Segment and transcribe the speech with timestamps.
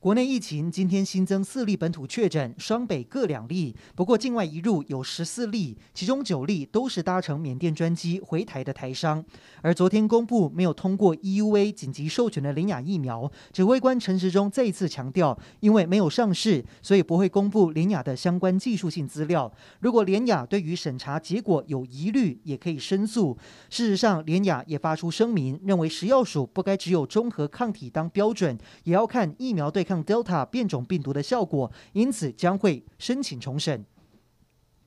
[0.00, 3.74] 国内疫情今天新增四例本土确诊，双北各两例。
[3.96, 9.24] 不过境外移入有十四例，其中九例都是搭乘缅甸专机回台的台商。
[9.60, 19.52] 而昨天公布没有通过 EUA 紧急授权的联雅疫苗，指挥官陈时中再一次强调，因为没有上市，所以不会公布联雅的相关技术性资料。
[19.80, 23.36] 如果联雅对于审查结果有疑虑，也可以申诉。
[23.68, 33.86] 事实上，联雅也发出声明，认为食药署不该只有中和抗体当标准，也要看疫苗对抗 Delta 变种病毒的效果，因此将会申请重审。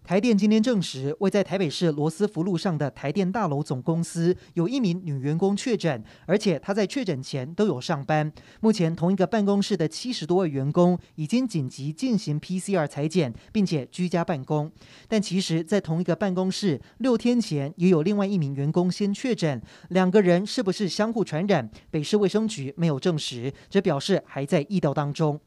[0.04, 8.30] 台电今天证实，位在台北市罗斯福路上的台电大楼总公司有一名女员工确诊，而且她在确诊前都有上班。
[8.60, 14.70] 目前，同一个办公室的七十多位员工已经紧急进行 PCR 采检，并且居家办公。
[15.08, 21.70] 但其实，在同一个办公室六天前也有另外一名员工先确诊，两个人是不是相互传染？
[21.90, 25.40] 北市卫生局没有证实，这表示还在意料当中。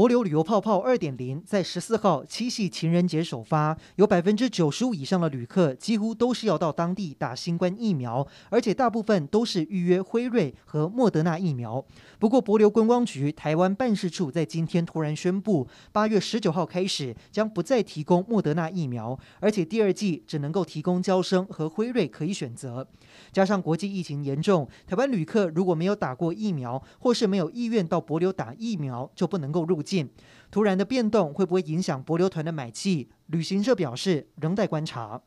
[0.00, 11.84] 博流旅游泡泡二点零在十四号七夕情人节首发，有百分之九十五以上的旅客几乎都是要到当地打新冠疫苗，而且大部分都是预约辉瑞和莫德纳疫苗。
[12.18, 22.88] 不过，博流观光局台湾办事处在今天突然宣布，八月十九号开始将不再提供莫德纳疫苗，而且第二季只能够提供娇生和辉瑞可以选择。
[23.32, 29.89] 加上国际疫情严重，台湾旅客如果没有打过疫苗，或是没有意愿到博流打疫苗，就不能够入境。
[29.90, 30.08] 近
[30.52, 33.10] 突然的变动会不会影响博流团的买气？
[33.26, 35.22] 旅行社表示仍在观察。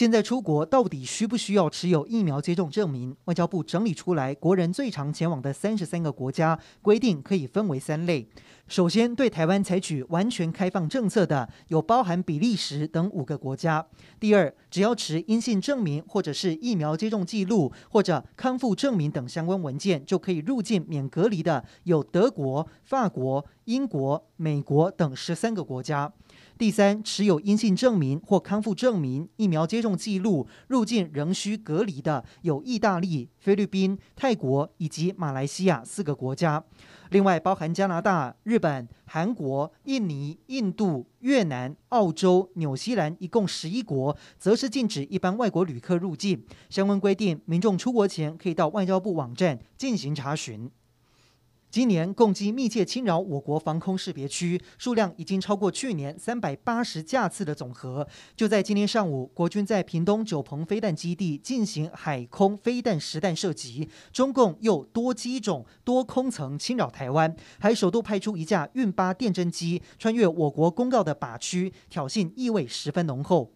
[0.00, 3.14] 现在出国到底需不需要持有疫苗接种证明？
[3.26, 8.26] 外交部整理出来，国人最常前往的三十三个国家，规定可以分为三类。
[8.66, 13.86] 首先，对台湾采取完全开放政策的，有包含比利时等五个国家。
[14.18, 26.12] 第二，只要持阴性证明或者是疫苗接种记录或者康复证明等相关文件，就可以入境免隔离的，有德国、法国、英国、美国等十三个国家。
[26.58, 36.62] 第三，持有阴性证明或康复证明、疫苗接种记录入境仍需隔离的，有意大利、菲律宾、泰国以及马来西亚四个国家。
[37.10, 46.44] 另外，包含加拿大、日本、韩国、印尼、印度、越南、澳洲、纽西兰，一共十一国，则是禁止一般外国旅客入境。
[46.68, 50.68] 相关规定，民众出国前可以到外交部网站进行查询。
[51.70, 58.04] 今年共机密切侵扰我国防空识别区数量已经超过去年三百八十架次的总和。
[58.34, 73.52] 就在今天上午，国军在屏东九鹏飞弹基地进行海空飞弹实弹射击，中共又多机种、多空层侵扰台湾，还首度派出一架运八电侦机穿越我国公告的靶区，挑衅意味十分浓厚。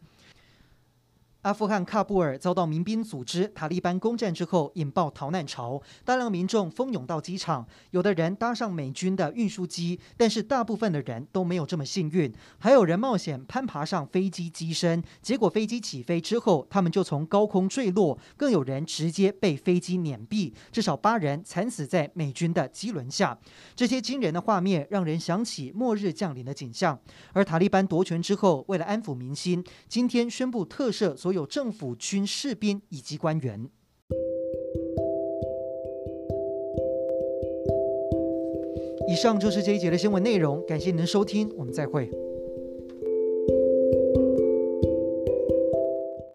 [1.44, 23.38] 阿富汗喀布尔遭到民兵组织塔利班攻占之后，引爆逃难潮，大量民众蜂拥到机场，有的人搭上美军的运输机，但是大部分的人都没有这么幸运，还有人冒险攀爬上飞机机身，结果飞机起飞之后，他们就从高空坠落，更有人直接被飞机碾毙，至少八人惨死在美军的机轮下。
[23.76, 26.99] 这些惊人的画面让人想起末日降临的景象。
[27.34, 31.34] 而塔利班夺权之后，为了安抚民心，今天宣布特赦所。
[31.34, 33.69] 有政府军士兵以及官员。
[39.06, 42.11] 以上就是这一节的新闻内容，感谢您的收听，我们再会。